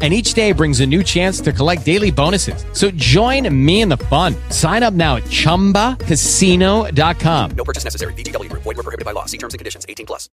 and 0.00 0.14
each 0.14 0.34
day 0.34 0.52
brings 0.52 0.78
a 0.78 0.86
new 0.86 1.02
chance 1.02 1.40
to 1.40 1.52
collect 1.52 1.84
daily 1.84 2.12
bonuses. 2.12 2.64
So 2.72 2.92
join 2.92 3.52
me 3.52 3.80
in 3.80 3.88
the 3.88 3.96
fun. 3.96 4.36
Sign 4.50 4.84
up 4.84 4.94
now 4.94 5.16
at 5.16 5.24
ChumbaCasino.com. 5.24 7.50
No 7.56 7.64
purchase 7.64 7.82
necessary. 7.82 8.12
VGW 8.14 8.48
Group. 8.48 8.62
Void 8.62 8.76
were 8.76 8.84
prohibited 8.84 9.04
by 9.04 9.10
law. 9.10 9.24
See 9.26 9.38
terms 9.38 9.54
and 9.54 9.58
conditions. 9.58 9.84
18 9.88 10.06
plus. 10.06 10.30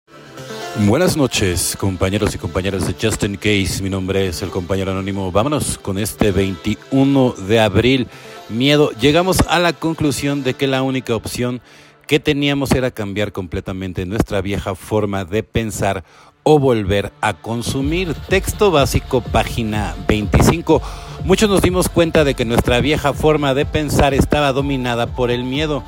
Buenas 0.76 1.16
noches, 1.16 1.76
compañeros 1.78 2.34
y 2.34 2.38
compañeras 2.38 2.84
de 2.84 2.96
Just 3.00 3.22
in 3.22 3.36
Case. 3.36 3.80
Mi 3.80 3.88
nombre 3.88 4.26
es 4.26 4.42
el 4.42 4.50
compañero 4.50 4.90
anónimo. 4.90 5.30
Vámonos 5.30 5.78
con 5.78 5.98
este 5.98 6.32
21 6.32 7.36
de 7.46 7.60
abril. 7.60 8.08
Miedo. 8.48 8.90
Llegamos 9.00 9.38
a 9.48 9.60
la 9.60 9.72
conclusión 9.72 10.42
de 10.42 10.54
que 10.54 10.66
la 10.66 10.82
única 10.82 11.14
opción 11.14 11.60
que 12.06 12.20
teníamos 12.20 12.72
era 12.72 12.90
cambiar 12.90 13.32
completamente 13.32 14.06
nuestra 14.06 14.40
vieja 14.40 14.74
forma 14.74 15.24
de 15.24 15.42
pensar 15.42 16.04
o 16.42 16.58
volver 16.58 17.12
a 17.20 17.34
consumir. 17.34 18.14
Texto 18.28 18.70
básico, 18.70 19.22
página 19.22 19.94
25. 20.06 20.82
Muchos 21.24 21.48
nos 21.48 21.62
dimos 21.62 21.88
cuenta 21.88 22.22
de 22.24 22.34
que 22.34 22.44
nuestra 22.44 22.80
vieja 22.80 23.14
forma 23.14 23.54
de 23.54 23.64
pensar 23.64 24.14
estaba 24.14 24.52
dominada 24.52 25.06
por 25.06 25.30
el 25.30 25.44
miedo. 25.44 25.82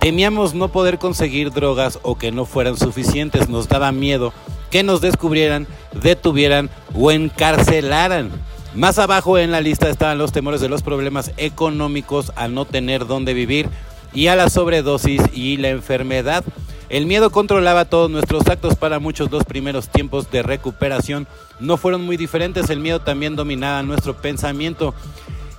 Temíamos 0.00 0.54
no 0.54 0.68
poder 0.68 0.98
conseguir 0.98 1.50
drogas 1.50 1.98
o 2.02 2.16
que 2.16 2.30
no 2.30 2.44
fueran 2.44 2.76
suficientes. 2.76 3.48
Nos 3.48 3.68
daba 3.68 3.90
miedo 3.92 4.34
que 4.70 4.82
nos 4.82 5.00
descubrieran, 5.00 5.66
detuvieran 6.02 6.68
o 6.94 7.10
encarcelaran. 7.10 8.30
Más 8.74 8.98
abajo 8.98 9.38
en 9.38 9.52
la 9.52 9.60
lista 9.60 9.88
estaban 9.88 10.18
los 10.18 10.32
temores 10.32 10.60
de 10.60 10.68
los 10.68 10.82
problemas 10.82 11.30
económicos 11.36 12.32
a 12.36 12.48
no 12.48 12.64
tener 12.64 13.06
dónde 13.06 13.32
vivir 13.32 13.70
y 14.14 14.28
a 14.28 14.36
la 14.36 14.48
sobredosis 14.48 15.20
y 15.32 15.56
la 15.56 15.68
enfermedad. 15.70 16.44
El 16.88 17.06
miedo 17.06 17.30
controlaba 17.30 17.86
todos 17.86 18.10
nuestros 18.10 18.46
actos 18.46 18.76
para 18.76 18.98
muchos 18.98 19.30
los 19.30 19.44
primeros 19.44 19.88
tiempos 19.88 20.30
de 20.30 20.42
recuperación. 20.42 21.26
No 21.58 21.76
fueron 21.76 22.02
muy 22.02 22.16
diferentes, 22.16 22.70
el 22.70 22.78
miedo 22.78 23.00
también 23.00 23.36
dominaba 23.36 23.82
nuestro 23.82 24.14
pensamiento. 24.14 24.94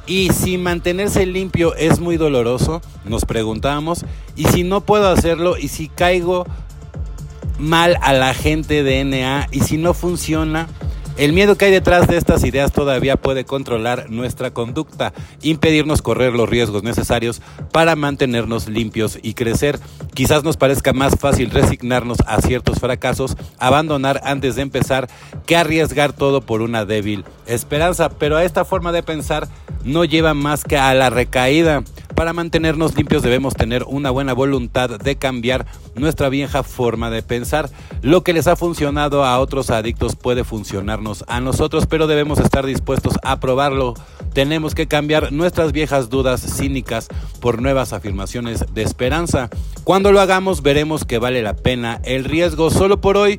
Y 0.08 0.30
si 0.30 0.58
mantenerse 0.58 1.26
limpio 1.26 1.76
es 1.76 2.00
muy 2.00 2.18
doloroso, 2.18 2.82
nos 3.06 3.26
preguntábamos, 3.26 4.06
y 4.36 4.46
si 4.46 4.64
no 4.64 4.82
puedo 4.82 5.10
hacerlo, 5.10 5.58
y 5.58 5.68
si 5.68 5.90
caigo 5.90 6.46
mal 7.58 7.98
a 8.02 8.14
la 8.14 8.34
gente 8.36 8.84
de 8.84 9.04
NA, 9.04 9.48
y 9.52 9.62
si 9.62 9.78
no 9.78 9.96
funciona, 9.96 10.68
el 11.18 11.34
miedo 11.34 11.56
que 11.56 11.66
hay 11.66 11.72
detrás 11.72 12.08
de 12.08 12.18
estas 12.18 12.44
ideas 12.44 12.72
todavía 12.72 13.16
puede 13.16 13.46
controlar 13.46 14.10
nuestra 14.10 14.52
conducta, 14.52 15.14
impedirnos 15.42 16.02
correr 16.02 16.34
los 16.34 16.50
riesgos 16.50 16.84
necesarios 16.84 17.42
para 17.72 17.96
mantenernos 17.96 18.68
limpios 18.68 19.18
y 19.22 19.34
crecer. 19.34 19.80
Quizás 20.14 20.44
nos 20.44 20.58
parezca 20.58 20.94
más 20.94 21.16
fácil 21.18 21.52
resignarnos 21.52 22.18
a 22.26 22.42
ciertos 22.42 22.80
fracasos, 22.80 23.38
abandonar 23.60 24.22
antes 24.24 24.56
de 24.56 24.64
empezar, 24.64 25.08
que 25.46 25.56
arriesgar 25.56 26.14
todo 26.14 26.42
por 26.42 26.62
una 26.62 26.86
débil 26.86 27.24
esperanza, 27.46 28.10
pero 28.10 28.40
esta 28.40 28.66
forma 28.66 28.92
de 28.92 29.04
pensar 29.04 29.48
no 29.84 30.04
lleva 30.04 30.34
más 30.34 30.64
que 30.64 30.78
a 30.78 30.94
la 30.94 31.10
recaída. 31.10 31.84
Para 32.16 32.32
mantenernos 32.32 32.96
limpios 32.96 33.24
debemos 33.24 33.56
tener 33.56 33.84
una 33.84 34.10
buena 34.10 34.32
voluntad 34.32 34.90
de 34.90 35.18
cambiar 35.18 35.66
nuestra 35.96 36.30
vieja 36.30 36.64
forma 36.64 37.10
de 37.10 37.22
pensar. 37.22 37.70
Lo 38.02 38.24
que 38.24 38.32
les 38.32 38.48
ha 38.48 38.56
funcionado 38.56 39.26
a 39.26 39.38
otros 39.38 39.70
adictos 39.70 40.16
puede 40.16 40.46
funcionarnos 40.46 41.26
a 41.28 41.42
nosotros, 41.42 41.88
pero 41.88 42.08
debemos 42.08 42.40
estar 42.40 42.66
dispuestos 42.66 43.16
a 43.22 43.42
probarlo. 43.42 43.96
Tenemos 44.34 44.76
que 44.76 44.88
cambiar 44.88 45.34
nuestras 45.34 45.74
viejas 45.74 46.10
dudas 46.10 46.42
cínicas 46.42 47.10
por 47.42 47.62
nuevas 47.62 47.92
afirmaciones 47.92 48.64
de 48.74 48.84
esperanza. 48.84 49.50
Cuando 49.84 50.14
lo 50.14 50.22
hagamos 50.22 50.62
veremos 50.62 51.04
que 51.04 51.20
vale 51.20 51.42
la 51.42 51.54
pena 51.54 52.00
el 52.06 52.24
riesgo. 52.24 52.70
Solo 52.70 53.02
por 53.02 53.18
hoy 53.18 53.38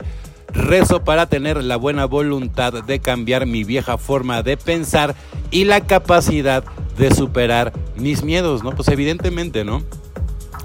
rezo 0.53 1.03
para 1.03 1.26
tener 1.26 1.64
la 1.64 1.76
buena 1.76 2.04
voluntad 2.04 2.84
de 2.84 2.98
cambiar 2.98 3.47
mi 3.47 3.64
vieja 3.64 3.97
forma 3.97 4.43
de 4.43 4.58
pensar 4.58 5.14
y 5.50 5.64
la 5.64 5.81
capacidad 5.87 6.62
de 6.98 7.14
superar 7.14 7.72
mis 7.96 8.22
miedos, 8.22 8.62
¿no? 8.62 8.72
Pues 8.72 8.88
evidentemente, 8.88 9.64
¿no? 9.64 9.82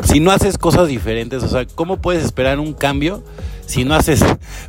Si 0.04 0.20
no 0.20 0.32
haces 0.32 0.58
cosas 0.58 0.88
diferentes, 0.88 1.44
o 1.44 1.48
sea, 1.48 1.66
¿cómo 1.76 1.98
puedes 1.98 2.24
esperar 2.24 2.60
un 2.60 2.74
cambio 2.74 3.24
si 3.72 3.86
no 3.86 3.96
haces 3.96 4.24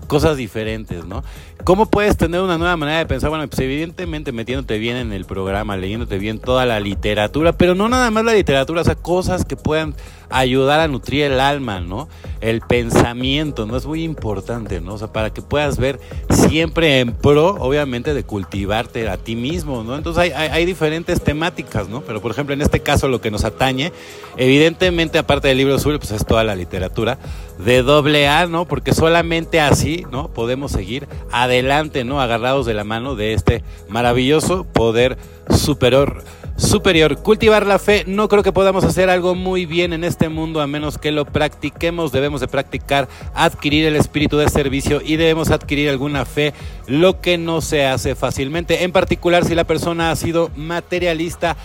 cosas 0.06 0.36
diferentes, 0.36 1.04
¿no? 1.04 1.24
¿Cómo 1.64 1.86
puedes 1.86 2.16
tener 2.16 2.40
una 2.40 2.58
nueva 2.58 2.76
manera 2.76 2.98
de 2.98 3.06
pensar? 3.06 3.30
Bueno, 3.30 3.46
pues 3.48 3.60
evidentemente 3.60 4.32
metiéndote 4.32 4.78
bien 4.78 4.96
en 4.96 5.12
el 5.12 5.24
programa, 5.24 5.76
leyéndote 5.76 6.18
bien 6.18 6.38
toda 6.38 6.66
la 6.66 6.80
literatura, 6.80 7.52
pero 7.52 7.74
no 7.74 7.88
nada 7.88 8.10
más 8.10 8.24
la 8.24 8.34
literatura, 8.34 8.80
o 8.80 8.84
sea, 8.84 8.94
cosas 8.94 9.44
que 9.44 9.56
puedan 9.56 9.94
ayudar 10.30 10.80
a 10.80 10.88
nutrir 10.88 11.24
el 11.24 11.40
alma, 11.40 11.80
¿no? 11.80 12.08
El 12.40 12.62
pensamiento, 12.62 13.66
¿no? 13.66 13.76
Es 13.76 13.86
muy 13.86 14.02
importante, 14.02 14.80
¿no? 14.80 14.94
O 14.94 14.98
sea, 14.98 15.12
para 15.12 15.30
que 15.30 15.42
puedas 15.42 15.78
ver 15.78 16.00
siempre 16.30 17.00
en 17.00 17.12
pro, 17.12 17.56
obviamente, 17.60 18.14
de 18.14 18.24
cultivarte 18.24 19.08
a 19.08 19.16
ti 19.16 19.36
mismo, 19.36 19.84
¿no? 19.84 19.96
Entonces 19.96 20.22
hay, 20.22 20.30
hay, 20.30 20.64
diferentes 20.64 21.22
temáticas, 21.22 21.88
¿no? 21.88 22.00
Pero, 22.00 22.20
por 22.20 22.32
ejemplo, 22.32 22.54
en 22.54 22.62
este 22.62 22.80
caso 22.80 23.08
lo 23.08 23.20
que 23.20 23.30
nos 23.30 23.44
atañe, 23.44 23.92
evidentemente, 24.36 25.18
aparte 25.18 25.48
del 25.48 25.58
libro 25.58 25.74
azul, 25.74 25.98
pues 25.98 26.10
es 26.12 26.24
toda 26.24 26.44
la 26.44 26.56
literatura 26.56 27.18
de 27.64 27.82
doble 27.82 28.28
A, 28.28 28.46
¿no? 28.46 28.66
Porque 28.66 28.92
solamente 28.92 29.60
así, 29.60 30.04
¿no? 30.10 30.28
Podemos 30.28 30.72
seguir 30.72 31.08
adelante, 31.30 32.04
¿no? 32.04 32.20
Agarrados 32.20 32.66
de 32.66 32.74
la 32.74 32.84
mano 32.84 33.14
de 33.14 33.32
este 33.34 33.62
maravilloso 33.88 34.64
poder 34.64 35.16
superior 35.50 36.24
superior. 36.56 37.18
Cultivar 37.18 37.66
la 37.66 37.78
fe, 37.78 38.04
no 38.06 38.28
creo 38.28 38.42
que 38.42 38.52
podamos 38.52 38.84
hacer 38.84 39.10
algo 39.10 39.34
muy 39.34 39.66
bien 39.66 39.92
en 39.92 40.04
este 40.04 40.28
mundo 40.28 40.60
a 40.60 40.66
menos 40.66 40.98
que 40.98 41.10
lo 41.10 41.24
practiquemos. 41.24 42.12
Debemos 42.12 42.40
de 42.40 42.48
practicar, 42.48 43.08
adquirir 43.34 43.86
el 43.86 43.96
espíritu 43.96 44.36
de 44.38 44.48
servicio 44.48 45.00
y 45.04 45.16
debemos 45.16 45.50
adquirir 45.50 45.88
alguna 45.88 46.24
fe, 46.24 46.52
lo 46.86 47.20
que 47.20 47.38
no 47.38 47.60
se 47.60 47.86
hace 47.86 48.14
fácilmente. 48.14 48.84
En 48.84 48.92
particular 48.92 49.44
si 49.44 49.54
la 49.54 49.64
persona 49.64 50.10
ha 50.10 50.16
sido 50.16 50.50
materialista 50.56 51.56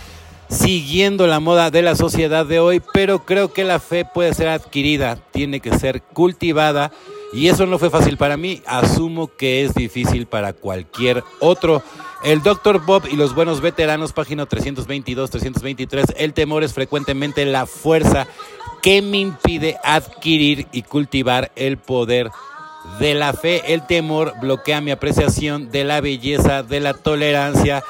siguiendo 0.48 1.26
la 1.26 1.40
moda 1.40 1.70
de 1.70 1.82
la 1.82 1.94
sociedad 1.94 2.46
de 2.46 2.58
hoy, 2.58 2.82
pero 2.92 3.24
creo 3.24 3.52
que 3.52 3.64
la 3.64 3.78
fe 3.78 4.04
puede 4.04 4.34
ser 4.34 4.48
adquirida, 4.48 5.16
tiene 5.32 5.60
que 5.60 5.78
ser 5.78 6.02
cultivada 6.02 6.90
y 7.32 7.48
eso 7.48 7.66
no 7.66 7.78
fue 7.78 7.90
fácil 7.90 8.16
para 8.16 8.36
mí, 8.36 8.62
asumo 8.66 9.30
que 9.36 9.64
es 9.64 9.74
difícil 9.74 10.26
para 10.26 10.54
cualquier 10.54 11.22
otro. 11.40 11.82
El 12.24 12.42
Dr. 12.42 12.84
Bob 12.84 13.04
y 13.10 13.16
los 13.16 13.34
buenos 13.34 13.60
veteranos, 13.60 14.12
página 14.12 14.48
322-323, 14.48 16.14
el 16.16 16.32
temor 16.32 16.64
es 16.64 16.72
frecuentemente 16.72 17.44
la 17.44 17.66
fuerza 17.66 18.26
que 18.82 19.02
me 19.02 19.18
impide 19.18 19.76
adquirir 19.84 20.66
y 20.72 20.82
cultivar 20.82 21.52
el 21.54 21.76
poder 21.78 22.30
de 22.98 23.14
la 23.14 23.32
fe. 23.32 23.74
El 23.74 23.86
temor 23.86 24.34
bloquea 24.40 24.80
mi 24.80 24.90
apreciación 24.90 25.70
de 25.70 25.84
la 25.84 26.00
belleza, 26.00 26.62
de 26.62 26.80
la 26.80 26.94
tolerancia, 26.94 27.84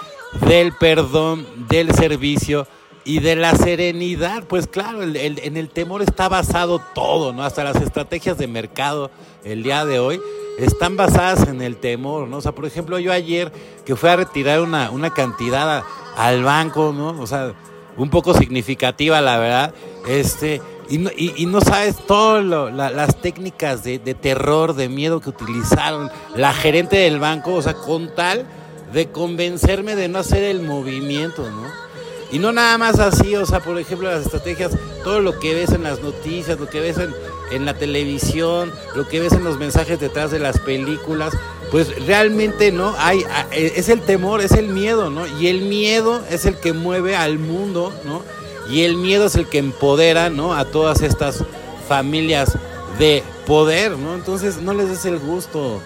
del 0.47 0.72
perdón, 0.72 1.47
del 1.69 1.94
servicio 1.94 2.66
y 3.05 3.21
de 3.21 3.37
la 3.37 3.55
serenidad. 3.55 4.44
Pues 4.44 4.66
claro, 4.66 5.03
en 5.03 5.56
el 5.56 5.69
temor 5.71 6.03
está 6.03 6.28
basado 6.28 6.81
todo, 6.94 7.33
¿no? 7.33 7.43
Hasta 7.43 7.65
las 7.65 7.77
estrategias 7.77 8.38
de 8.38 8.47
mercado 8.47 9.11
el 9.44 9.62
día 9.62 9.84
de 9.84 9.99
hoy 9.99 10.21
están 10.59 10.97
basadas 10.97 11.49
en 11.49 11.62
el 11.62 11.77
temor, 11.77 12.28
¿no? 12.28 12.38
O 12.38 12.41
sea, 12.41 12.53
por 12.53 12.67
ejemplo, 12.67 12.99
yo 12.99 13.12
ayer 13.12 13.53
que 13.87 13.97
fui 13.97 14.11
a 14.11 14.17
retirar 14.17 14.61
una, 14.61 14.91
una 14.91 15.11
cantidad 15.11 15.84
al 16.17 16.43
banco, 16.43 16.93
¿no? 16.94 17.11
O 17.21 17.27
sea, 17.27 17.55
un 17.97 18.11
poco 18.11 18.34
significativa, 18.34 19.21
la 19.21 19.38
verdad, 19.38 19.75
este, 20.06 20.61
y 20.88 20.99
no, 20.99 21.11
y, 21.17 21.47
no 21.47 21.61
sabes 21.61 21.97
todas 22.06 22.44
las 22.44 23.21
técnicas 23.21 23.84
de, 23.84 23.99
de, 23.99 24.15
terror, 24.15 24.75
de 24.75 24.88
miedo 24.88 25.21
que 25.21 25.31
utilizaron 25.31 26.11
la 26.35 26.52
gerente 26.52 26.97
del 26.97 27.19
banco, 27.19 27.55
o 27.55 27.62
sea, 27.62 27.75
con 27.75 28.14
tal 28.14 28.47
de 28.93 29.11
convencerme 29.11 29.96
de 29.96 30.08
no 30.08 30.19
hacer 30.19 30.43
el 30.44 30.62
movimiento, 30.62 31.50
¿no? 31.50 31.88
Y 32.31 32.38
no 32.38 32.52
nada 32.52 32.76
más 32.76 32.99
así, 32.99 33.35
o 33.37 33.46
sea, 33.46 33.61
por 33.61 33.79
ejemplo, 33.79 34.11
las 34.11 34.26
estrategias, 34.26 34.73
todo 35.02 35.20
lo 35.20 35.38
que 35.38 35.55
ves 35.55 35.70
en 35.70 35.82
las 35.82 36.02
noticias, 36.02 36.61
lo 36.61 36.69
que 36.69 36.81
ves 36.81 36.99
en, 36.99 37.14
en 37.50 37.64
la 37.64 37.75
televisión, 37.75 38.70
lo 38.94 39.08
que 39.08 39.20
ves 39.20 39.32
en 39.32 39.44
los 39.44 39.58
mensajes 39.58 39.99
detrás 39.99 40.31
de 40.31 40.38
las 40.38 40.58
películas, 40.58 41.32
pues 41.70 42.06
realmente 42.06 42.73
no 42.73 42.94
hay 42.99 43.25
es 43.52 43.88
el 43.88 44.00
temor, 44.00 44.40
es 44.40 44.52
el 44.52 44.69
miedo, 44.69 45.11
¿no? 45.11 45.26
Y 45.38 45.49
el 45.49 45.62
miedo 45.62 46.23
es 46.31 46.46
el 46.46 46.56
que 46.56 46.73
mueve 46.73 47.17
al 47.17 47.38
mundo, 47.38 47.93
¿no? 48.05 48.23
Y 48.70 48.82
el 48.82 48.96
miedo 48.96 49.26
es 49.26 49.35
el 49.35 49.46
que 49.49 49.58
empodera, 49.58 50.31
¿no? 50.31 50.55
A 50.55 50.67
todas 50.67 51.02
estas 51.02 51.44
familias 51.88 52.58
de 52.99 53.23
poder, 53.46 53.93
¿no? 53.93 54.14
Entonces 54.14 54.58
no 54.58 54.75
les 54.75 54.88
des 54.88 55.05
el 55.06 55.19
gusto. 55.19 55.81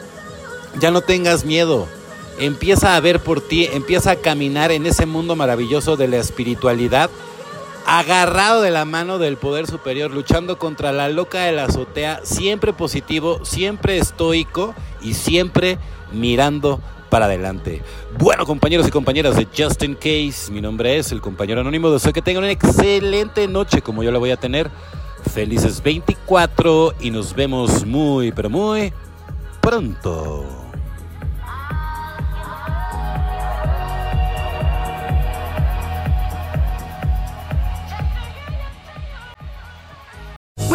Ya 0.81 0.91
no 0.91 1.01
tengas 1.01 1.45
miedo. 1.45 1.87
Empieza 2.39 2.97
a 2.97 3.01
ver 3.01 3.21
por 3.21 3.41
ti, 3.41 3.69
empieza 3.73 4.13
a 4.13 4.17
caminar 4.17 4.73
en 4.73 4.87
ese 4.87 5.07
mundo 5.07 5.37
maravilloso 5.37 5.97
de 5.97 6.09
la 6.09 6.17
espiritualidad 6.17 7.11
agarrado 7.87 8.63
de 8.63 8.71
la 8.71 8.85
mano 8.85 9.19
del 9.19 9.37
poder 9.37 9.67
superior, 9.67 10.11
luchando 10.11 10.59
contra 10.59 10.93
la 10.93 11.09
loca 11.09 11.45
de 11.45 11.53
la 11.53 11.65
azotea, 11.65 12.21
siempre 12.23 12.73
positivo, 12.73 13.45
siempre 13.45 13.99
estoico 13.99 14.75
y 15.01 15.15
siempre 15.15 15.79
mirando 16.13 16.81
para 17.11 17.27
adelante. 17.27 17.83
Bueno, 18.19 18.47
compañeros 18.47 18.89
y 18.89 18.91
compañeras 18.91 19.37
de 19.37 19.47
Just 19.47 19.83
In 19.83 19.95
Case, 19.95 20.51
mi 20.51 20.61
nombre 20.61 20.97
es 20.97 21.13
el 21.13 21.21
compañero 21.21 21.61
anónimo. 21.61 21.91
Deseo 21.91 22.13
que 22.13 22.23
tengan 22.23 22.45
una 22.45 22.53
excelente 22.53 23.47
noche 23.49 23.83
como 23.83 24.03
yo 24.03 24.11
la 24.11 24.19
voy 24.19 24.31
a 24.31 24.37
tener. 24.37 24.71
Felices 25.33 25.83
24 25.83 26.95
y 27.01 27.11
nos 27.11 27.35
vemos 27.35 27.85
muy, 27.85 28.33
pero 28.33 28.51
muy 28.51 28.93
pronto. 29.61 30.62